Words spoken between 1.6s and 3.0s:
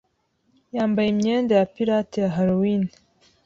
pirate ya Halloween.